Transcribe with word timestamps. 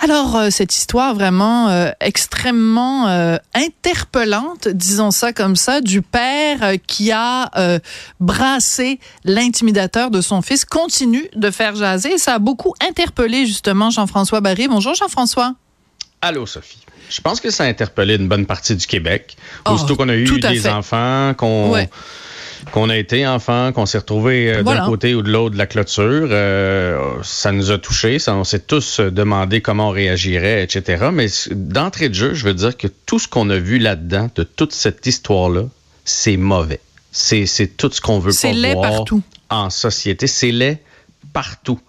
Alors, 0.00 0.36
euh, 0.36 0.50
cette 0.50 0.74
histoire 0.74 1.14
vraiment 1.14 1.68
euh, 1.68 1.90
extrêmement 2.00 3.08
euh, 3.08 3.36
interpellante, 3.54 4.68
disons 4.68 5.10
ça 5.10 5.32
comme 5.32 5.56
ça, 5.56 5.80
du 5.80 6.02
père 6.02 6.74
qui 6.86 7.10
a 7.12 7.50
brassé 8.20 9.00
l'intimidateur 9.24 10.10
de 10.10 10.20
son 10.20 10.42
fils, 10.42 10.64
continue 10.64 11.28
de 11.34 11.50
faire 11.50 11.74
jaser. 11.74 12.18
ça 12.18 12.34
a 12.34 12.38
beaucoup 12.38 12.74
interpellé 12.86 13.46
justement 13.46 13.90
Jean-François 13.90 14.40
Barry. 14.40 14.68
Bonjour 14.68 14.94
Jean-François. 14.94 15.54
Allô 16.20 16.46
Sophie. 16.46 16.80
Je 17.10 17.20
pense 17.20 17.40
que 17.40 17.50
ça 17.50 17.64
a 17.64 17.66
interpellé 17.66 18.16
une 18.16 18.28
bonne 18.28 18.46
partie 18.46 18.76
du 18.76 18.86
Québec. 18.86 19.36
Oh, 19.66 19.72
Aussitôt 19.72 19.96
qu'on 19.96 20.08
a 20.08 20.14
eu 20.14 20.40
des 20.40 20.68
enfants, 20.68 21.34
qu'on 21.36 21.74
qu'on 22.72 22.90
a 22.90 22.96
été 22.96 23.26
enfant, 23.26 23.72
qu'on 23.72 23.86
s'est 23.86 23.98
retrouvé 23.98 24.52
euh, 24.52 24.62
d'un 24.62 24.86
côté 24.86 25.14
ou 25.14 25.22
de 25.22 25.30
l'autre 25.30 25.54
de 25.54 25.58
la 25.58 25.66
clôture, 25.66 26.28
euh, 26.30 26.98
ça 27.22 27.52
nous 27.52 27.70
a 27.70 27.78
touchés. 27.78 28.18
Ça, 28.18 28.34
on 28.34 28.44
s'est 28.44 28.60
tous 28.60 29.00
demandé 29.00 29.60
comment 29.60 29.88
on 29.88 29.92
réagirait, 29.92 30.62
etc. 30.62 31.08
Mais 31.12 31.26
d'entrée 31.50 32.08
de 32.08 32.14
jeu, 32.14 32.34
je 32.34 32.44
veux 32.44 32.54
dire 32.54 32.76
que 32.76 32.88
tout 33.06 33.18
ce 33.18 33.28
qu'on 33.28 33.50
a 33.50 33.58
vu 33.58 33.78
là-dedans, 33.78 34.30
de 34.34 34.42
toute 34.42 34.72
cette 34.72 35.06
histoire-là, 35.06 35.64
c'est 36.04 36.36
mauvais. 36.36 36.80
C'est, 37.10 37.46
tout 37.76 37.90
ce 37.90 38.00
qu'on 38.00 38.18
veut 38.18 38.32
pas 38.32 38.72
voir 38.72 38.90
partout. 38.96 39.22
en 39.50 39.70
société. 39.70 40.26
C'est 40.26 40.52
laid 40.52 40.78
partout. 41.32 41.80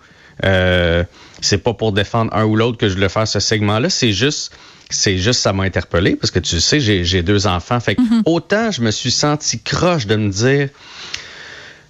Euh, 0.45 1.03
c'est 1.49 1.57
pas 1.57 1.73
pour 1.73 1.91
défendre 1.91 2.33
un 2.33 2.45
ou 2.45 2.55
l'autre 2.55 2.77
que 2.77 2.89
je 2.89 2.97
le 2.97 3.07
fais 3.07 3.25
ce 3.25 3.39
segment-là. 3.39 3.89
C'est 3.89 4.13
juste 4.13 4.53
c'est 4.91 5.17
juste 5.17 5.41
ça 5.41 5.53
m'a 5.53 5.63
interpellé 5.63 6.15
parce 6.15 6.31
que 6.31 6.39
tu 6.39 6.59
sais, 6.59 6.79
j'ai 6.79 7.21
deux 7.23 7.47
enfants. 7.47 7.79
Fait 7.79 7.95
que 7.95 8.01
mhm. 8.01 8.23
autant 8.25 8.71
je 8.71 8.81
me 8.81 8.91
suis 8.91 9.11
senti 9.11 9.59
croche 9.59 10.05
de 10.05 10.15
me 10.15 10.29
dire, 10.29 10.69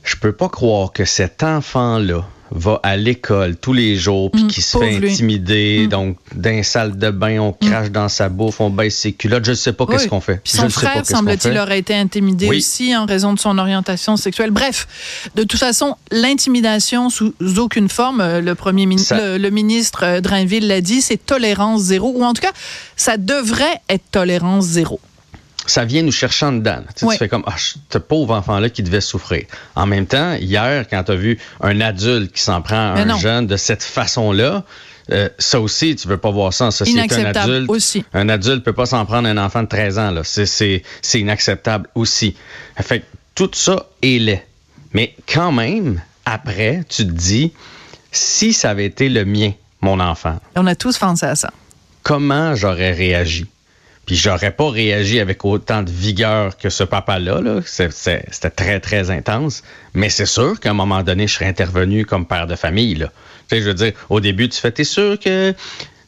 je 0.04 0.16
peux 0.16 0.32
pas 0.32 0.50
croire 0.50 0.92
que 0.92 1.06
cet 1.06 1.44
enfant-là 1.44 2.26
va 2.52 2.80
à 2.84 2.98
l'école 2.98 3.56
tous 3.56 3.74
les 3.74 3.96
jours 3.96 4.32
puis 4.32 4.44
mm, 4.44 4.48
qui 4.48 4.62
se 4.62 4.78
fait 4.78 4.96
intimider. 4.96 5.86
Mm. 5.86 5.90
Donc, 5.90 6.18
dans 6.36 6.64
salle 6.64 6.98
de 6.98 7.10
bain, 7.12 7.40
on 7.40 7.54
crache 7.54 7.90
mm. 7.90 7.94
dans 7.94 8.10
sa 8.10 8.30
bouffe, 8.30 8.60
on 8.60 8.70
baisse 8.70 8.98
ses 8.98 9.14
culottes. 9.14 9.46
Je 9.46 9.52
ne 9.52 9.56
sais 9.56 9.74
pas 9.74 9.86
qu'est-ce 9.86 10.08
qu'on 10.08 10.22
fait. 10.22 10.42
Puis 10.44 10.54
son 10.54 10.70
frère, 10.70 11.06
semble-t-il, 11.06 11.58
aurait 11.58 11.80
été 11.80 11.96
intimidé 11.96 12.48
aussi 12.48 12.96
en 12.96 13.06
raison 13.06 13.34
de 13.34 13.40
son 13.40 13.58
orientation 13.58 14.18
sexuelle. 14.18 14.52
Bref, 14.52 14.88
de 15.36 15.44
toute 15.44 15.60
façon, 15.60 15.96
l'intimidation 16.12 17.10
sous 17.10 17.34
aucune 17.58 17.90
forme, 17.90 18.22
euh, 18.22 18.42
le 18.42 18.56
premier 18.56 18.86
ministre, 18.86 19.16
le, 19.38 19.50
ministre 19.50 20.04
euh, 20.04 20.22
Drainville 20.22 20.68
l'a 20.68 20.82
dit, 20.82 21.02
c'est 21.02 21.18
tolérance 21.18 21.82
zéro. 21.82 22.14
Ou 22.16 22.24
en 22.24 22.34
tout 22.34 22.42
cas, 22.42 22.52
ça 22.96 23.18
devrait 23.18 23.82
être 23.90 24.04
tolérance 24.12 24.66
zéro 24.66 25.00
ça 25.70 25.86
vient 25.86 26.02
nous 26.02 26.12
chercher 26.12 26.46
en 26.48 26.54
dedans. 26.54 26.80
Tu, 26.96 27.06
fais 27.18 27.28
comme, 27.28 27.44
ah, 27.48 27.56
ce 27.58 27.98
pauvre 27.98 28.34
enfant-là 28.34 28.70
qui 28.70 28.84
devait 28.84 29.02
souffrir. 29.02 29.46
En 29.76 29.86
même 29.86 30.06
temps, 30.06 30.34
hier, 30.34 30.86
quand 30.90 31.04
tu 31.04 31.12
as 31.12 31.16
vu 31.16 31.40
un 31.62 31.80
adulte 31.82 32.32
qui 32.32 32.42
s'en 32.42 32.62
prend 32.62 32.96
à 32.96 33.02
un 33.02 33.18
jeune 33.18 33.48
de 33.48 33.58
cette 33.58 33.84
façon-là, 33.84 34.64
euh, 35.12 35.30
ça 35.40 35.60
aussi, 35.60 35.96
tu 35.96 36.08
veux 36.08 36.18
pas 36.18 36.30
voir 36.30 36.54
ça 36.54 36.66
en 36.66 36.72
société. 36.72 37.16
Un 37.16 37.26
adulte, 37.26 37.70
aussi. 37.70 38.06
un 38.14 38.30
adulte 38.30 38.64
peut 38.64 38.74
pas 38.74 38.86
s'en 38.86 39.06
prendre 39.06 39.28
à 39.28 39.32
un 39.32 39.38
enfant 39.38 39.64
de 39.64 39.68
13 39.68 40.00
ans. 40.00 40.14
C'est 40.24 40.84
inacceptable 41.14 41.88
aussi. 41.96 42.36
Fait 42.80 43.04
tout 43.36 43.50
ça 43.54 43.86
est 44.02 44.20
laid. 44.20 44.46
Mais 44.94 45.16
quand 45.32 45.52
même, 45.52 46.02
après, 46.26 46.84
tu 46.90 47.06
te 47.06 47.12
dis, 47.12 47.54
si 48.12 48.54
ça 48.54 48.72
avait 48.72 48.86
été 48.86 49.10
le 49.10 49.26
mien, 49.26 49.52
mon 49.82 50.00
enfant. 50.00 50.40
On 50.56 50.68
a 50.68 50.76
tous 50.76 50.98
pensé 50.98 51.26
à 51.26 51.36
ça. 51.36 51.52
Comment 52.04 52.56
j'aurais 52.56 52.92
réagi? 52.92 53.46
Puis 54.10 54.16
j'aurais 54.16 54.50
pas 54.50 54.72
réagi 54.72 55.20
avec 55.20 55.46
autant 55.46 55.84
de 55.84 55.92
vigueur 55.92 56.58
que 56.58 56.72
ce 56.72 56.84
papa-là. 56.84 57.42
-là, 57.42 57.62
C'était 57.64 58.50
très, 58.50 58.80
très 58.80 59.12
intense. 59.12 59.62
Mais 59.94 60.10
c'est 60.10 60.26
sûr 60.26 60.60
qu'à 60.60 60.72
un 60.72 60.74
moment 60.74 61.04
donné, 61.04 61.28
je 61.28 61.36
serais 61.36 61.46
intervenu 61.46 62.06
comme 62.06 62.26
père 62.26 62.48
de 62.48 62.56
famille. 62.56 62.96
Là. 62.96 63.12
Tu 63.48 63.58
sais, 63.58 63.62
je 63.62 63.68
veux 63.68 63.76
dire, 63.76 63.92
au 64.10 64.20
début, 64.20 64.50
tu 64.50 64.60
fais, 64.60 64.72
t'es 64.72 64.84
sûr 64.84 65.20
que... 65.20 65.52
Tu 65.52 65.58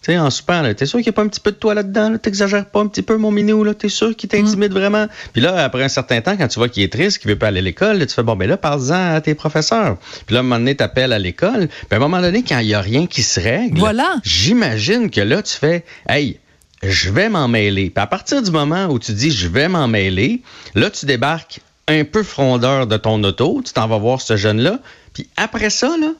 sais, 0.02 0.18
en 0.18 0.32
super, 0.32 0.64
t'es 0.76 0.88
sûr 0.88 0.98
qu'il 0.98 1.10
n'y 1.10 1.10
a 1.10 1.14
pas 1.14 1.22
un 1.22 1.28
petit 1.28 1.40
peu 1.40 1.52
de 1.52 1.58
toi 1.58 1.76
là-dedans? 1.76 2.18
T'exagères 2.18 2.66
pas 2.66 2.80
un 2.80 2.88
petit 2.88 3.04
peu, 3.04 3.18
mon 3.18 3.30
minou? 3.30 3.64
Là? 3.64 3.76
T'es 3.76 3.88
sûr 3.88 4.16
qu'il 4.16 4.30
t'intimide 4.30 4.72
mm. 4.72 4.80
vraiment? 4.80 5.08
Puis 5.32 5.44
là, 5.44 5.64
après 5.64 5.84
un 5.84 5.88
certain 5.88 6.22
temps, 6.22 6.36
quand 6.36 6.48
tu 6.48 6.58
vois 6.58 6.70
qu'il 6.70 6.82
est 6.82 6.92
triste, 6.92 7.20
qu'il 7.20 7.30
veut 7.30 7.38
pas 7.38 7.50
aller 7.50 7.60
à 7.60 7.62
l'école, 7.62 8.00
tu 8.08 8.16
fais, 8.16 8.24
bon, 8.24 8.36
ben 8.36 8.50
là, 8.50 8.58
parle-en 8.58 9.14
à 9.14 9.22
tes 9.22 9.36
professeurs. 9.36 9.98
Puis 10.26 10.34
là, 10.34 10.40
à 10.40 10.40
un 10.40 10.44
moment 10.44 10.58
donné, 10.58 10.76
t'appelles 10.76 11.14
à 11.14 11.20
l'école. 11.20 11.68
Puis 11.68 11.88
à 11.92 11.98
un 11.98 12.00
moment 12.00 12.20
donné, 12.20 12.42
quand 12.42 12.58
il 12.58 12.66
n'y 12.66 12.74
a 12.74 12.82
rien 12.82 13.06
qui 13.06 13.22
se 13.22 13.40
règle, 13.40 13.78
voilà. 13.78 14.16
j'imagine 14.24 15.12
que 15.12 15.22
là, 15.22 15.44
tu 15.44 15.56
fais, 15.56 15.86
hey, 16.10 16.40
je 16.84 17.10
vais 17.10 17.30
m'en 17.30 17.48
mêler. 17.48 17.90
Puis 17.90 18.02
à 18.02 18.08
partir 18.08 18.42
du 18.42 18.52
moment 18.52 18.88
où 18.88 19.00
tu 19.00 19.14
dis 19.14 19.32
je 19.32 19.48
vais 19.48 19.68
m'en 19.68 19.88
mêler, 19.88 20.42
là, 20.76 20.90
tu 20.90 21.06
débarques 21.06 21.60
un 21.88 22.04
peu 22.04 22.24
frondeur 22.24 22.88
de 22.88 22.98
ton 22.98 23.24
auto, 23.24 23.62
tu 23.66 23.74
t'en 23.74 23.88
vas 23.88 23.98
voir 23.98 24.22
ce 24.22 24.38
jeune-là. 24.38 24.80
Puis 25.14 25.28
après 25.36 25.70
ça, 25.70 25.96
là, 26.00 26.14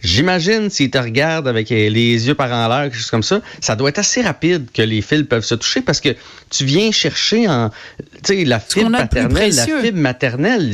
J'imagine 0.00 0.70
s'il 0.70 0.90
te 0.90 0.98
regarde 0.98 1.48
avec 1.48 1.70
les 1.70 1.88
yeux 2.28 2.34
par 2.34 2.52
en 2.52 2.68
l'air, 2.68 2.84
quelque 2.84 2.98
chose 2.98 3.10
comme 3.10 3.24
ça, 3.24 3.40
ça 3.60 3.74
doit 3.74 3.88
être 3.88 3.98
assez 3.98 4.22
rapide 4.22 4.68
que 4.72 4.82
les 4.82 5.02
fils 5.02 5.24
peuvent 5.24 5.44
se 5.44 5.56
toucher 5.56 5.80
parce 5.80 6.00
que 6.00 6.10
tu 6.50 6.64
viens 6.64 6.92
chercher 6.92 7.48
en, 7.48 7.70
tu 8.24 8.36
sais, 8.36 8.44
la 8.44 8.60
fibre 8.60 8.92
paternelle, 8.92 9.54
la 9.56 9.66
fibre 9.66 9.98
maternelle 9.98 10.72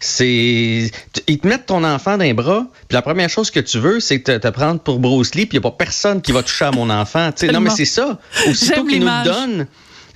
c'est 0.00 0.90
ils 1.26 1.38
te 1.38 1.46
mettent 1.46 1.66
ton 1.66 1.84
enfant 1.84 2.16
dans 2.16 2.24
les 2.24 2.34
bras, 2.34 2.66
puis 2.88 2.94
la 2.94 3.02
première 3.02 3.30
chose 3.30 3.50
que 3.50 3.60
tu 3.60 3.78
veux, 3.78 4.00
c'est 4.00 4.20
te, 4.20 4.36
te 4.36 4.48
prendre 4.48 4.80
pour 4.80 4.98
Bruce 4.98 5.34
Lee, 5.34 5.46
puis 5.46 5.56
il 5.56 5.60
n'y 5.60 5.66
a 5.66 5.70
pas 5.70 5.76
personne 5.76 6.22
qui 6.22 6.32
va 6.32 6.42
toucher 6.42 6.66
à 6.66 6.70
mon 6.70 6.90
enfant. 6.90 7.30
non, 7.52 7.60
mais 7.60 7.70
c'est 7.70 7.84
ça. 7.84 8.18
Aussitôt 8.48 8.84
qu'ils 8.84 9.00
nous 9.00 9.06
le 9.06 9.24
donnent, 9.24 9.66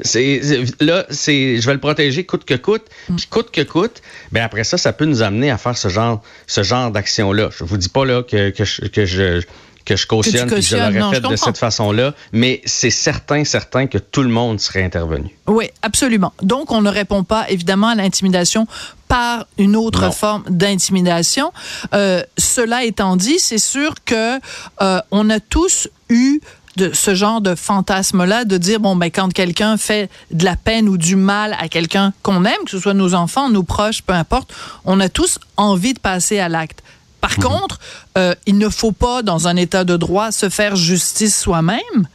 c'est 0.00 0.40
là, 0.80 1.06
c'est 1.10 1.60
je 1.60 1.66
vais 1.66 1.74
le 1.74 1.80
protéger 1.80 2.24
coûte 2.24 2.44
que 2.44 2.54
coûte, 2.54 2.84
mm. 3.08 3.16
puis 3.16 3.26
coûte 3.26 3.50
que 3.50 3.62
coûte. 3.62 4.02
Ben 4.32 4.42
après 4.42 4.64
ça, 4.64 4.78
ça 4.78 4.92
peut 4.92 5.04
nous 5.04 5.22
amener 5.22 5.50
à 5.50 5.58
faire 5.58 5.76
ce 5.76 5.88
genre 5.88 6.22
ce 6.46 6.62
genre 6.62 6.90
d'action 6.90 7.32
là. 7.32 7.50
Je 7.56 7.64
vous 7.64 7.76
dis 7.76 7.88
pas 7.88 8.04
là 8.04 8.22
que, 8.22 8.50
que 8.50 8.64
je, 8.64 8.82
que 8.82 9.04
je 9.04 9.42
que 9.84 9.96
je 9.96 10.06
cautionne, 10.06 10.48
que, 10.48 10.60
je 10.60 10.76
l'aurais 10.76 11.14
fait 11.14 11.20
de 11.20 11.36
cette 11.36 11.58
façon-là, 11.58 12.14
mais 12.32 12.62
c'est 12.64 12.90
certain, 12.90 13.44
certain 13.44 13.86
que 13.86 13.98
tout 13.98 14.22
le 14.22 14.28
monde 14.28 14.60
serait 14.60 14.82
intervenu. 14.82 15.36
Oui, 15.46 15.70
absolument. 15.82 16.32
Donc, 16.42 16.70
on 16.70 16.80
ne 16.80 16.90
répond 16.90 17.24
pas, 17.24 17.48
évidemment, 17.48 17.88
à 17.88 17.94
l'intimidation 17.94 18.66
par 19.08 19.46
une 19.58 19.76
autre 19.76 20.12
forme 20.12 20.44
d'intimidation. 20.48 21.52
Euh, 21.92 22.22
cela 22.38 22.84
étant 22.84 23.16
dit, 23.16 23.38
c'est 23.38 23.58
sûr 23.58 23.94
que 24.04 24.38
euh, 24.80 25.00
on 25.10 25.28
a 25.28 25.38
tous 25.38 25.88
eu 26.08 26.40
de 26.76 26.92
ce 26.94 27.14
genre 27.14 27.40
de 27.40 27.54
fantasme-là, 27.54 28.44
de 28.44 28.56
dire, 28.56 28.80
bon, 28.80 28.96
ben, 28.96 29.10
quand 29.10 29.32
quelqu'un 29.32 29.76
fait 29.76 30.10
de 30.30 30.44
la 30.44 30.56
peine 30.56 30.88
ou 30.88 30.96
du 30.96 31.16
mal 31.16 31.54
à 31.60 31.68
quelqu'un 31.68 32.12
qu'on 32.22 32.44
aime, 32.44 32.64
que 32.64 32.70
ce 32.70 32.78
soit 32.78 32.94
nos 32.94 33.14
enfants, 33.14 33.50
nos 33.50 33.62
proches, 33.62 34.02
peu 34.02 34.14
importe, 34.14 34.52
on 34.84 34.98
a 35.00 35.08
tous 35.08 35.38
envie 35.56 35.92
de 35.92 35.98
passer 35.98 36.38
à 36.38 36.48
l'acte. 36.48 36.82
Par 37.22 37.38
mhm. 37.38 37.44
contre, 37.44 37.78
euh, 38.18 38.34
il 38.44 38.58
ne 38.58 38.68
faut 38.68 38.92
pas, 38.92 39.22
dans 39.22 39.48
un 39.48 39.56
état 39.56 39.84
de 39.84 39.96
droit, 39.96 40.30
se 40.30 40.50
faire 40.50 40.76
justice 40.76 41.40
soi-même, 41.40 42.06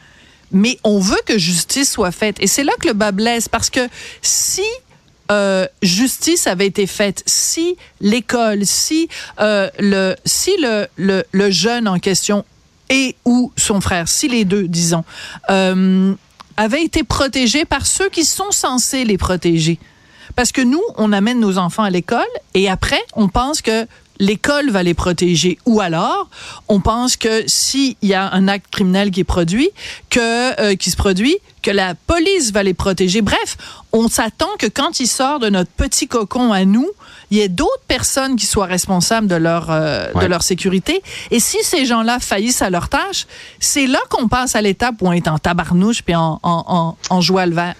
mais 0.51 0.77
on 0.83 0.99
veut 0.99 1.21
que 1.25 1.39
justice 1.39 1.91
soit 1.91 2.11
faite. 2.11 2.37
Et 2.39 2.45
c'est 2.45 2.63
là 2.63 2.73
que 2.79 2.87
le 2.87 2.93
bas 2.93 3.11
blesse, 3.11 3.49
parce 3.49 3.71
que 3.71 3.89
si 4.21 4.61
euh, 5.31 5.65
justice 5.81 6.45
avait 6.45 6.67
été 6.67 6.87
faite, 6.87 7.23
si 7.25 7.77
l'école, 7.99 8.65
si 8.65 9.09
euh, 9.39 9.69
le 9.79 10.15
si 10.25 10.51
le, 10.61 10.87
le, 10.95 11.23
le, 11.31 11.51
jeune 11.51 11.87
en 11.87 11.99
question 11.99 12.45
et 12.89 13.15
ou 13.25 13.51
son 13.57 13.81
frère, 13.81 14.07
si 14.07 14.29
les 14.29 14.45
deux, 14.45 14.67
disons, 14.67 15.03
euh, 15.49 16.13
avaient 16.55 16.83
été 16.83 17.03
protégés 17.03 17.65
par 17.65 17.85
ceux 17.85 18.09
qui 18.09 18.23
sont 18.23 18.51
censés 18.51 19.03
les 19.03 19.17
protéger. 19.17 19.79
Parce 20.35 20.51
que 20.51 20.61
nous, 20.61 20.81
on 20.97 21.11
amène 21.11 21.39
nos 21.39 21.57
enfants 21.57 21.83
à 21.83 21.89
l'école 21.89 22.21
et 22.53 22.69
après, 22.69 23.01
on 23.13 23.27
pense 23.27 23.61
que 23.61 23.87
l'école 24.19 24.69
va 24.69 24.83
les 24.83 24.93
protéger. 24.93 25.57
Ou 25.65 25.81
alors, 25.81 26.29
on 26.67 26.79
pense 26.79 27.15
que 27.17 27.43
s'il 27.47 27.95
y 28.01 28.13
a 28.13 28.31
un 28.33 28.47
acte 28.47 28.67
criminel 28.71 29.11
qui 29.11 29.21
est 29.21 29.25
produit, 29.25 29.69
que 30.09 30.59
euh, 30.61 30.75
qui 30.75 30.91
se 30.91 30.97
produit, 30.97 31.35
que 31.61 31.71
la 31.71 31.95
police 31.95 32.51
va 32.51 32.63
les 32.63 32.73
protéger. 32.73 33.21
Bref, 33.21 33.57
on 33.91 34.07
s'attend 34.07 34.49
que 34.57 34.67
quand 34.67 34.99
ils 34.99 35.07
sortent 35.07 35.43
de 35.43 35.49
notre 35.49 35.71
petit 35.71 36.07
cocon 36.07 36.51
à 36.51 36.65
nous, 36.65 36.87
il 37.29 37.37
y 37.37 37.41
ait 37.41 37.49
d'autres 37.49 37.83
personnes 37.87 38.35
qui 38.35 38.45
soient 38.45 38.65
responsables 38.65 39.27
de 39.27 39.35
leur 39.35 39.67
euh, 39.69 40.11
de 40.13 40.25
leur 40.25 40.43
sécurité. 40.43 41.01
Et 41.31 41.39
si 41.39 41.57
ces 41.63 41.85
gens-là 41.85 42.19
faillissent 42.19 42.61
à 42.61 42.69
leur 42.69 42.89
tâche, 42.89 43.27
c'est 43.59 43.87
là 43.87 43.99
qu'on 44.09 44.27
passe 44.27 44.55
à 44.55 44.61
l'étape 44.61 44.95
où 45.01 45.07
on 45.07 45.11
est 45.11 45.27
en 45.27 45.37
tabarnouche 45.37 46.03
puis 46.03 46.15
en 46.15 46.39
en, 46.43 46.63
en, 46.67 46.97
en 47.09 47.21
joie 47.21 47.45
le 47.45 47.55
vert. 47.55 47.75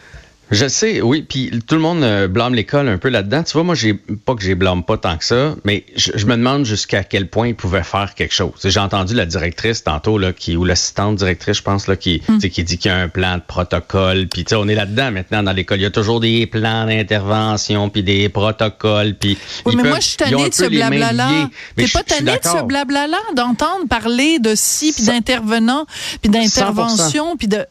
Je 0.50 0.68
sais, 0.68 1.02
oui. 1.02 1.26
Puis 1.28 1.52
tout 1.68 1.76
le 1.76 1.82
monde 1.82 2.04
euh, 2.04 2.28
blâme 2.28 2.54
l'école 2.54 2.88
un 2.88 2.98
peu 2.98 3.10
là-dedans. 3.10 3.44
Tu 3.44 3.54
vois, 3.54 3.64
moi, 3.64 3.76
j'ai 3.76 3.94
pas 3.94 4.36
que 4.36 4.42
j'ai 4.42 4.56
blâme 4.56 4.84
pas 4.84 4.98
tant 4.98 5.18
que 5.18 5.26
ça, 5.26 5.56
mais 5.66 5.86
je, 5.96 6.26
me 6.26 6.38
demande 6.38 6.66
jusqu'à 6.66 7.04
quel 7.04 7.28
point 7.28 7.50
ils 7.50 7.56
pouvaient 7.56 7.84
faire 7.84 8.14
quelque 8.16 8.34
chose. 8.34 8.54
J'ai 8.64 8.80
entendu 8.80 9.14
la 9.14 9.26
directrice 9.26 9.84
tantôt, 9.84 10.18
là, 10.18 10.32
qui, 10.32 10.56
ou 10.56 10.64
l'assistante 10.64 11.18
directrice, 11.18 11.58
je 11.58 11.64
pense, 11.64 11.88
là, 11.88 11.96
qui, 11.96 12.22
hmm. 12.28 12.38
qui 12.40 12.64
dit 12.64 12.78
qu'il 12.78 12.92
y 12.92 12.94
a 12.94 12.98
un 12.98 13.10
plan 13.10 13.36
de 13.36 13.42
protocole. 13.42 14.28
Puis 14.28 14.46
on 14.54 14.68
est 14.68 14.76
là-dedans 14.76 15.12
maintenant 15.12 15.44
dans 15.44 15.52
l'école. 15.52 15.80
Il 15.80 15.84
y 15.84 15.88
a 15.88 15.92
toujours 15.92 16.20
des 16.20 16.46
plans 16.46 16.86
d'intervention, 16.86 17.90
puis 17.90 18.04
des 18.04 18.30
protocoles. 18.30 19.16
Puis 19.16 19.38
oui, 19.66 19.76
mais 19.76 19.84
moi, 19.84 20.00
je 20.00 20.08
suis 20.08 20.18
tanné 20.18 20.50
de 20.50 20.54
ce 20.54 20.66
blabla-là. 20.66 21.50
T'es 21.76 21.88
pas 21.88 22.04
tanné 22.04 22.32
de 22.32 22.44
ce 22.44 22.64
blabla-là, 22.64 23.20
d'entendre 23.36 23.88
parler 23.90 24.40
de 24.40 24.54
si, 24.56 24.94
puis 24.94 25.04
d'intervenants, 25.04 25.86
puis 26.22 26.30
d'intervention, 26.30 27.36
puis 27.36 27.48
de... 27.48 27.66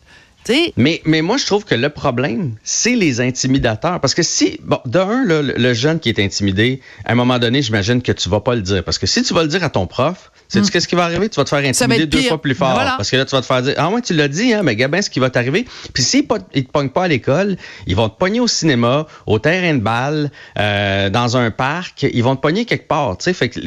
Mais, 0.76 1.02
mais 1.04 1.22
moi, 1.22 1.37
je 1.37 1.46
trouve 1.46 1.64
que 1.64 1.75
le 1.75 1.88
problème, 1.88 2.54
c'est 2.62 2.94
les 2.94 3.20
intimidateurs. 3.20 4.00
Parce 4.00 4.14
que 4.14 4.22
si, 4.22 4.58
bon, 4.62 4.78
d'un, 4.84 5.25
le, 5.25 5.75
jeune 5.75 6.00
qui 6.00 6.08
est 6.08 6.20
intimidé, 6.20 6.81
à 7.04 7.12
un 7.12 7.14
moment 7.14 7.38
donné, 7.38 7.62
j'imagine 7.62 8.02
que 8.02 8.12
tu 8.12 8.28
vas 8.28 8.40
pas 8.40 8.54
le 8.54 8.62
dire. 8.62 8.84
Parce 8.84 8.98
que 8.98 9.06
si 9.06 9.22
tu 9.22 9.34
vas 9.34 9.43
le 9.43 9.48
dire 9.48 9.64
à 9.64 9.70
ton 9.70 9.87
prof, 9.87 10.31
sais 10.48 10.60
tu 10.60 10.66
hmm. 10.66 10.70
qu'est-ce 10.70 10.88
qui 10.88 10.94
va 10.94 11.04
arriver? 11.04 11.28
Tu 11.28 11.37
vas 11.37 11.44
te 11.44 11.48
faire 11.48 11.64
intimider 11.64 12.06
deux 12.06 12.22
fois 12.22 12.40
plus 12.40 12.54
fort. 12.54 12.75
Parce 12.75 13.10
que 13.10 13.16
là, 13.16 13.25
tu 13.25 13.32
vas 13.32 13.40
te 13.40 13.46
faire 13.46 13.62
dire, 13.62 13.75
ah 13.76 13.90
ouais, 13.90 14.02
tu 14.02 14.14
l'as 14.14 14.28
dit, 14.28 14.52
hein, 14.52 14.62
mais 14.62 14.76
Gabin, 14.76 15.02
ce 15.02 15.10
qui 15.10 15.20
va 15.20 15.31
t'arriver. 15.31 15.66
Puis 15.93 16.02
s'ils 16.02 16.26
ne 16.54 16.60
te 16.60 16.70
pognent 16.70 16.90
pas 16.90 17.04
à 17.04 17.08
l'école, 17.08 17.56
ils 17.87 17.96
vont 17.96 18.08
te 18.08 18.19
pogner 18.19 18.40
au 18.40 18.48
cinéma, 18.48 19.06
au 19.26 19.38
terrain 19.38 19.75
de 19.75 19.81
balle, 19.81 20.31
euh, 20.58 21.10
dans 21.10 21.37
un 21.37 21.50
parc. 21.50 22.04
Ils 22.04 22.22
vont 22.22 22.37
te 22.37 22.40
pogner 22.40 22.64
quelque 22.64 22.87
part. 22.87 23.16
Fait 23.20 23.48
que 23.48 23.60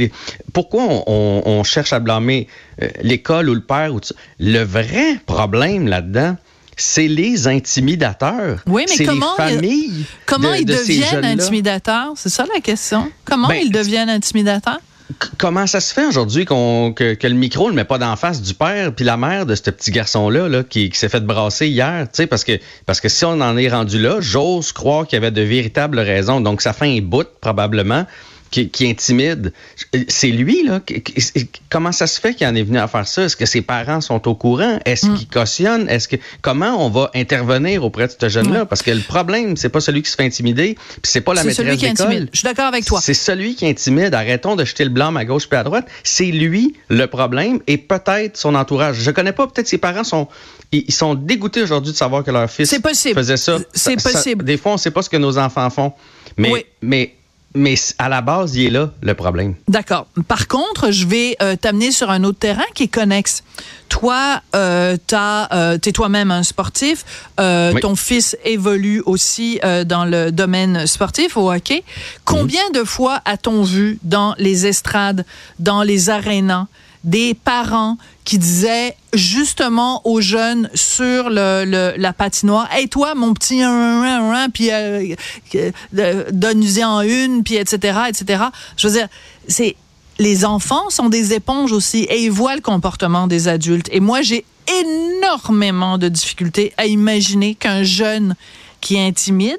pourquoi 0.53 0.83
on, 1.07 1.63
cherche 1.63 1.93
à 1.93 1.99
blâmer 1.99 2.47
euh, 2.81 2.87
l'école 3.01 3.49
ou 3.49 3.53
le 3.53 3.61
père? 3.61 3.93
Ou 3.93 3.99
le 4.39 4.63
vrai 4.63 5.19
problème 5.25 5.87
là-dedans, 5.87 6.37
c'est 6.81 7.07
les 7.07 7.47
intimidateurs. 7.47 8.61
Oui, 8.67 8.85
mais 8.89 9.05
comment, 9.05 9.33
les 9.37 9.53
familles 9.53 10.05
comment 10.25 10.53
ils 10.53 10.65
deviennent 10.65 11.25
intimidateurs? 11.25 12.13
C'est 12.15 12.29
ça 12.29 12.45
la 12.53 12.61
question. 12.61 13.11
Comment 13.25 13.47
ben, 13.47 13.59
ils 13.61 13.71
deviennent 13.71 14.09
intimidateurs? 14.09 14.79
comment 15.37 15.67
ça 15.67 15.79
se 15.79 15.93
fait 15.93 16.05
aujourd'hui 16.05 16.45
qu'on 16.45 16.93
que, 16.93 17.15
le 17.21 17.33
micro 17.33 17.71
ne 17.71 17.75
met 17.75 17.83
pas 17.83 17.97
d'en 17.97 18.15
face 18.15 18.41
du 18.41 18.53
père 18.53 18.93
puis 18.93 19.05
la 19.05 19.17
mère 19.17 19.45
de 19.45 19.55
ce 19.55 19.69
petit 19.69 19.91
garçon 19.91 20.29
là, 20.29 20.47
là 20.47 20.63
qui, 20.63 20.91
s'est 20.93 21.09
fait 21.09 21.25
brasser 21.25 21.67
hier, 21.67 22.03
tu 22.03 22.17
sais 22.17 22.27
parce 22.27 22.43
que 22.43 22.59
parce 22.85 23.01
que 23.01 23.09
si 23.09 23.25
on 23.25 23.41
en 23.41 23.57
est 23.57 23.69
rendu 23.69 23.99
là, 23.99 24.17
j'ose 24.19 24.71
croire 24.71 25.07
qu'il 25.07 25.17
y 25.17 25.21
avait 25.21 25.31
de 25.31 25.41
véritables 25.41 25.99
raisons. 25.99 26.41
Donc 26.41 26.61
ça 26.61 26.73
fait 26.73 26.97
un 26.97 27.01
bout 27.01 27.27
probablement 27.41 28.05
qui, 28.49 28.87
intimide. 28.87 29.53
C'est 30.07 30.29
lui, 30.29 30.63
là. 30.63 30.81
Comment 31.69 31.91
ça 31.91 32.07
se 32.07 32.19
fait 32.19 32.33
qu'il 32.33 32.47
en 32.47 32.55
est 32.55 32.63
venu 32.63 32.77
à 32.77 32.87
faire 32.87 33.07
ça? 33.07 33.23
Est-ce 33.23 33.35
que 33.35 33.45
ses 33.45 33.61
parents 33.61 34.01
sont 34.01 34.27
au 34.27 34.35
courant? 34.35 34.79
Est-ce 34.85 35.07
mm. 35.07 35.15
qu'il 35.15 35.27
cautionne? 35.27 35.89
Est-ce 35.89 36.07
que 36.07 36.15
comment 36.41 36.85
on 36.85 36.89
va 36.89 37.11
intervenir 37.15 37.83
auprès 37.83 38.07
de 38.07 38.13
ce 38.19 38.29
jeune-là? 38.29 38.65
Parce 38.65 38.81
que 38.81 38.91
le 38.91 39.01
problème, 39.01 39.57
c'est 39.57 39.69
pas 39.69 39.81
celui 39.81 40.01
qui 40.01 40.09
se 40.09 40.15
fait 40.15 40.25
intimider, 40.25 40.75
puis 40.75 40.99
c'est 41.03 41.21
pas 41.21 41.33
la 41.33 41.43
maîtresse 41.43 41.79
d'école. 41.79 42.29
Je 42.31 42.39
suis 42.39 42.45
d'accord 42.45 42.65
avec 42.65 42.85
toi. 42.85 42.99
C'est 43.01 43.13
celui 43.13 43.55
qui 43.55 43.67
intimide. 43.67 44.13
Arrêtons 44.13 44.55
de 44.55 44.65
jeter 44.65 44.83
le 44.83 44.89
blanc 44.89 45.15
à 45.15 45.25
gauche 45.25 45.47
puis 45.47 45.57
à 45.57 45.63
droite. 45.63 45.87
C'est 46.03 46.25
lui 46.25 46.75
le 46.89 47.05
problème 47.07 47.59
et 47.67 47.77
peut-être 47.77 48.37
son 48.37 48.55
entourage. 48.55 48.97
Je 48.97 49.11
connais 49.11 49.33
pas. 49.33 49.47
Peut-être 49.47 49.67
ses 49.67 49.77
parents 49.77 50.03
sont 50.03 50.27
ils 50.71 50.93
sont 50.93 51.15
dégoûtés 51.15 51.63
aujourd'hui 51.63 51.91
de 51.91 51.97
savoir 51.97 52.23
que 52.23 52.31
leur 52.31 52.49
fils 52.49 52.69
faisait 52.69 53.37
ça. 53.37 53.57
C'est 53.73 54.01
possible. 54.01 54.45
des 54.45 54.57
fois, 54.57 54.73
on 54.73 54.77
sait 54.77 54.91
pas 54.91 55.01
ce 55.01 55.09
que 55.09 55.17
nos 55.17 55.37
enfants 55.37 55.69
font. 55.69 55.93
Mais, 56.37 56.65
mais 56.81 57.15
mais 57.55 57.75
à 57.97 58.09
la 58.09 58.21
base, 58.21 58.55
il 58.55 58.67
est 58.67 58.69
là 58.69 58.91
le 59.01 59.13
problème. 59.13 59.55
D'accord. 59.67 60.07
Par 60.27 60.47
contre, 60.47 60.91
je 60.91 61.07
vais 61.07 61.35
euh, 61.41 61.55
t'amener 61.55 61.91
sur 61.91 62.09
un 62.11 62.23
autre 62.23 62.39
terrain 62.39 62.65
qui 62.75 62.83
est 62.83 62.87
connexe. 62.87 63.43
Toi, 63.87 64.41
euh, 64.55 64.97
euh 65.13 65.77
tu 65.81 65.89
es 65.89 65.91
toi-même 65.91 66.29
un 66.29 66.43
sportif. 66.43 67.05
Euh, 67.39 67.73
ton 67.79 67.95
fils 67.95 68.37
évolue 68.45 69.01
aussi 69.05 69.59
dans 69.85 70.05
le 70.05 70.31
domaine 70.31 70.85
sportif, 70.85 71.37
au 71.37 71.51
hockey. 71.51 71.83
Combien 72.23 72.67
mhm. 72.67 72.81
de 72.81 72.83
fois 72.83 73.21
a-t-on 73.25 73.63
vu 73.63 73.97
dans 74.03 74.35
les 74.37 74.67
estrades, 74.67 75.25
dans 75.57 75.81
les 75.81 76.09
arénas, 76.11 76.67
des 77.03 77.33
parents 77.33 77.97
qui 78.25 78.37
disaient 78.37 78.95
justement 79.13 80.05
aux 80.05 80.21
jeunes 80.21 80.69
sur 80.73 81.29
le, 81.29 81.95
la 81.97 82.13
patinoire 82.13 82.67
Hey, 82.71 82.89
toi, 82.89 83.15
mon 83.15 83.33
petit, 83.33 83.61
puis 84.53 84.71
euh, 84.71 85.15
euh, 85.97 86.23
donne-y-en 86.31 87.01
une, 87.01 87.43
puis 87.43 87.55
etc., 87.55 87.99
etc. 88.09 88.43
Je 88.77 88.87
veux 88.87 88.93
dire, 88.93 89.07
c'est. 89.47 89.75
Les 90.21 90.43
enfants 90.43 90.89
sont 90.89 91.07
des 91.07 91.33
éponges 91.33 91.71
aussi 91.71 91.99
et 91.99 92.21
ils 92.25 92.29
voient 92.29 92.55
le 92.55 92.61
comportement 92.61 93.25
des 93.25 93.47
adultes. 93.47 93.87
Et 93.93 94.01
moi, 94.01 94.21
j'ai 94.21 94.43
énormément 94.81 95.97
de 95.97 96.09
difficultés 96.09 96.73
à 96.75 96.87
imaginer 96.87 97.55
qu'un 97.55 97.83
jeune 97.83 98.35
qui 98.81 98.95
est 98.95 99.07
intimide 99.07 99.57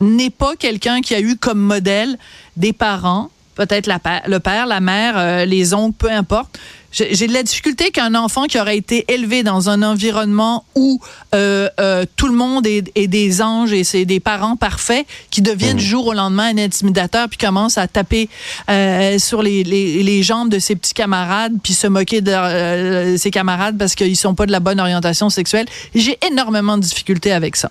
n'est 0.00 0.30
pas 0.30 0.56
quelqu'un 0.56 1.00
qui 1.00 1.14
a 1.14 1.20
eu 1.20 1.36
comme 1.36 1.60
modèle 1.60 2.18
des 2.56 2.72
parents 2.72 3.30
peut-être 3.54 3.86
le 3.86 4.38
père, 4.38 4.66
la 4.66 4.80
mère, 4.80 5.14
euh, 5.16 5.44
les 5.44 5.74
oncles, 5.74 5.96
peu 5.98 6.10
importe. 6.10 6.58
J'ai 6.94 7.26
de 7.26 7.32
la 7.32 7.42
difficulté 7.42 7.90
qu'un 7.90 8.14
enfant 8.14 8.44
qui 8.44 8.60
aurait 8.60 8.76
été 8.76 9.06
élevé 9.10 9.42
dans 9.42 9.70
un 9.70 9.82
environnement 9.82 10.66
où 10.74 11.00
euh, 11.34 11.70
euh, 11.80 12.04
tout 12.16 12.28
le 12.28 12.34
monde 12.34 12.66
est, 12.66 12.82
des 13.08 13.40
anges 13.40 13.72
et 13.72 13.82
c'est 13.82 14.04
des 14.04 14.20
parents 14.20 14.56
parfaits 14.56 15.06
qui 15.30 15.40
deviennent 15.40 15.78
du 15.78 15.86
mmh. 15.86 15.88
jour 15.88 16.08
au 16.08 16.12
lendemain 16.12 16.54
un 16.54 16.58
intimidateur 16.58 17.30
puis 17.30 17.38
commence 17.38 17.78
à 17.78 17.88
taper 17.88 18.28
sur 19.18 19.42
les, 19.42 20.22
jambes 20.22 20.50
de 20.50 20.58
ses 20.58 20.76
petits 20.76 20.92
camarades 20.92 21.54
puis 21.62 21.72
se 21.72 21.86
moquer 21.86 22.20
de 22.20 23.16
ses 23.16 23.30
camarades 23.30 23.78
parce 23.78 23.94
qu'ils 23.94 24.18
sont 24.18 24.34
pas 24.34 24.44
de 24.44 24.52
la 24.52 24.60
bonne 24.60 24.78
orientation 24.78 25.30
sexuelle. 25.30 25.64
J'ai 25.94 26.18
énormément 26.30 26.76
de 26.76 26.82
difficultés 26.82 27.32
avec 27.32 27.56
ça. 27.56 27.70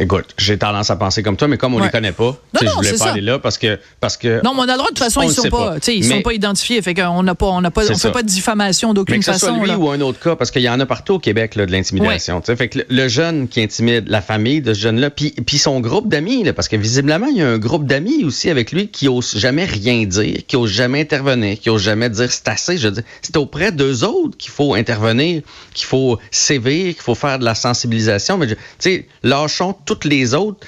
Écoute, 0.00 0.26
j'ai 0.38 0.58
tendance 0.58 0.90
à 0.90 0.96
penser 0.96 1.22
comme 1.22 1.36
toi, 1.36 1.48
mais 1.48 1.58
comme 1.58 1.74
on 1.74 1.78
ne 1.78 1.84
les 1.84 1.90
connaît 1.90 2.12
pas, 2.12 2.36
je 2.60 2.66
voulais 2.66 2.92
pas 2.96 3.10
aller 3.10 3.20
là 3.20 3.38
parce 3.38 3.58
que, 3.58 3.78
parce 4.00 4.16
que. 4.16 4.42
Non, 4.44 4.54
mais 4.54 4.60
on 4.60 4.68
a 4.68 4.72
le 4.72 4.74
droit, 4.74 4.84
de 4.84 4.88
toute 4.88 4.98
façon, 4.98 5.22
ils 5.22 5.28
ne 5.28 5.32
sont 5.32 5.48
pas, 5.48 5.76
ils 5.88 6.04
sont 6.04 6.22
pas 6.22 6.32
identifiés. 6.32 6.80
Fait 6.82 6.94
qu'on 6.94 7.22
n'a 7.22 7.34
pas, 7.34 7.46
on 7.46 7.60
n'a 7.60 7.70
pas, 7.70 7.90
on 7.90 7.96
fait 7.96 8.12
pas 8.12 8.22
de 8.22 8.28
diffamation 8.28 8.94
d'aucune 8.94 9.22
façon. 9.22 9.46
Que 9.46 9.52
ce 9.52 9.58
soit 9.58 9.66
lui 9.66 9.74
ou 9.74 9.90
un 9.90 10.00
autre 10.00 10.20
cas, 10.20 10.36
parce 10.36 10.50
qu'il 10.50 10.62
y 10.62 10.68
en 10.68 10.78
a 10.80 10.86
partout 10.86 11.14
au 11.14 11.18
Québec, 11.18 11.54
là, 11.56 11.66
de 11.66 11.72
l'intimidation. 11.72 12.40
Fait 12.42 12.68
que 12.68 12.80
le, 12.88 13.08
jeune 13.08 13.48
qui 13.48 13.62
intimide 13.62 14.08
la 14.08 14.20
famille 14.20 14.60
de 14.60 14.74
ce 14.74 14.80
jeune-là, 14.80 15.10
puis, 15.10 15.30
puis 15.30 15.58
son 15.58 15.80
groupe 15.80 16.08
d'amis, 16.08 16.44
parce 16.52 16.68
que 16.68 16.76
visiblement, 16.76 17.26
il 17.26 17.38
y 17.38 17.42
a 17.42 17.48
un 17.48 17.58
groupe 17.58 17.86
d'amis 17.86 18.24
aussi 18.24 18.50
avec 18.50 18.72
lui 18.72 18.88
qui 18.88 19.06
n'ose 19.06 19.36
jamais 19.36 19.64
rien 19.64 20.04
dire, 20.04 20.38
qui 20.46 20.56
n'ose 20.56 20.70
jamais 20.70 21.00
intervenir, 21.00 21.58
qui 21.58 21.68
n'ose 21.68 21.82
jamais 21.82 22.10
dire 22.10 22.30
c'est 22.30 22.48
assez. 22.48 22.78
Je 22.78 22.88
dis, 22.88 23.00
c'est 23.22 23.36
auprès 23.36 23.72
d'eux 23.72 24.04
autres 24.04 24.36
qu'il 24.36 24.50
faut 24.50 24.74
intervenir, 24.74 25.42
qu'il 25.74 25.86
faut 25.86 26.18
sévir, 26.30 26.94
qu'il 26.94 27.02
faut 27.02 27.14
faire 27.14 27.38
de 27.38 27.44
la 27.44 27.54
sensibilisation. 27.54 28.38
Mais, 28.38 28.46
tu 28.48 28.56
sais, 28.78 29.06
lâchons 29.22 29.72
toutes 29.84 30.04
les 30.04 30.34
autres, 30.34 30.66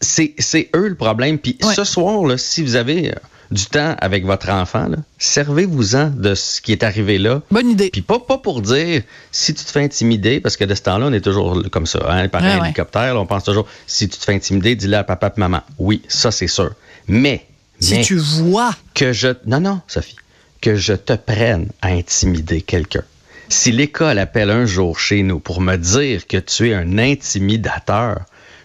c'est 0.00 0.70
eux 0.74 0.88
le 0.88 0.94
problème. 0.94 1.38
Puis 1.38 1.58
ce 1.74 1.84
soir, 1.84 2.24
là, 2.24 2.36
si 2.36 2.62
vous 2.62 2.76
avez 2.76 3.10
euh, 3.10 3.14
du 3.50 3.66
temps 3.66 3.94
avec 4.00 4.24
votre 4.24 4.50
enfant, 4.50 4.88
servez-vous-en 5.18 6.10
de 6.10 6.34
ce 6.34 6.60
qui 6.60 6.72
est 6.72 6.82
arrivé 6.82 7.18
là. 7.18 7.42
Bonne 7.50 7.70
idée. 7.70 7.90
Puis 7.90 8.02
pas, 8.02 8.18
pas 8.18 8.38
pour 8.38 8.62
dire 8.62 9.02
si 9.30 9.54
tu 9.54 9.64
te 9.64 9.70
fais 9.70 9.82
intimider, 9.82 10.40
parce 10.40 10.56
que 10.56 10.64
de 10.64 10.74
ce 10.74 10.82
temps-là, 10.82 11.06
on 11.06 11.12
est 11.12 11.20
toujours 11.20 11.62
comme 11.70 11.86
ça. 11.86 12.00
Hein, 12.08 12.28
par 12.28 12.42
un 12.42 12.64
hélicoptère, 12.64 13.16
on 13.16 13.26
pense 13.26 13.44
toujours 13.44 13.66
si 13.86 14.08
tu 14.08 14.18
te 14.18 14.24
fais 14.24 14.34
intimider, 14.34 14.74
dis-le 14.74 14.96
à 14.96 15.04
papa 15.04 15.32
et 15.36 15.40
maman. 15.40 15.60
Oui, 15.78 16.02
ça 16.08 16.30
c'est 16.30 16.48
sûr. 16.48 16.72
Mais. 17.06 17.46
Si 17.78 18.00
tu 18.02 18.16
vois. 18.16 18.74
Que 18.94 19.12
je. 19.12 19.28
Non, 19.46 19.60
non, 19.60 19.80
Sophie. 19.86 20.16
Que 20.60 20.76
je 20.76 20.92
te 20.92 21.14
prenne 21.14 21.68
à 21.80 21.88
intimider 21.88 22.62
quelqu'un. 22.62 23.02
Si 23.48 23.72
l'école 23.72 24.18
appelle 24.18 24.50
un 24.50 24.64
jour 24.64 24.98
chez 24.98 25.22
nous 25.22 25.40
pour 25.40 25.60
me 25.60 25.76
dire 25.76 26.26
que 26.26 26.38
tu 26.38 26.70
es 26.70 26.74
un 26.74 26.96
intimidateur, 26.96 28.20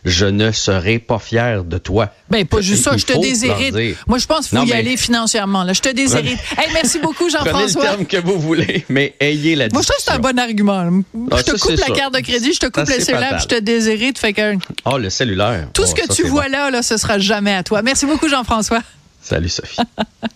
je 0.08 0.26
ne 0.26 0.52
serai 0.52 1.00
pas 1.00 1.20
fier 1.20 1.64
de 1.64 1.78
toi. 1.78 2.10
Ben, 2.30 2.46
pas 2.46 2.62
juste 2.62 2.84
ça, 2.84 2.96
je 2.96 3.06
te 3.06 3.20
déshérite. 3.20 3.98
Moi, 4.08 4.18
je 4.18 4.26
pense 4.26 4.48
qu'il 4.48 4.58
faut 4.58 4.66
y 4.66 4.74
aller 4.74 4.98
financièrement. 4.98 5.64
Là. 5.64 5.74
Je 5.74 5.82
te 5.82 5.90
déshérite. 5.90 6.40
hey, 6.58 6.70
merci 6.74 7.00
beaucoup, 7.00 7.30
Jean-François. 7.30 7.82
Prenez 7.82 7.98
le 7.98 8.06
terme 8.06 8.06
que 8.06 8.18
vous 8.18 8.40
voulez, 8.40 8.86
mais 8.90 9.16
ayez 9.20 9.56
la 9.56 9.68
Moi, 9.70 9.82
je 9.82 9.88
trouve 9.88 9.98
que 9.98 10.04
c'est 10.04 10.12
un 10.12 10.20
bon 10.20 10.40
argument. 10.40 11.04
Ah, 11.32 11.38
je 11.38 11.44
te 11.44 11.58
coupe 11.58 11.78
la 11.78 11.96
carte 11.96 12.14
de 12.14 12.20
crédit, 12.22 12.54
je 12.54 12.60
te 12.60 12.68
coupe 12.68 12.88
le 12.88 13.00
cellulaire, 13.00 13.40
je 13.40 13.48
te 13.48 13.60
déshérite. 13.60 14.18
Fait 14.18 14.34
que... 14.34 14.56
Oh, 14.86 14.98
le 14.98 15.10
cellulaire. 15.10 15.68
Tout 15.74 15.86
ce 15.86 15.92
oh, 15.92 16.02
que 16.02 16.14
tu 16.14 16.24
vois 16.24 16.48
là, 16.48 16.72
là, 16.72 16.82
ce 16.82 16.98
sera 16.98 17.20
jamais 17.20 17.54
à 17.54 17.64
toi. 17.64 17.82
Merci 17.82 18.06
beaucoup, 18.06 18.30
Jean-François. 18.30 18.82
Salut, 19.22 19.50
Sophie. 19.50 19.82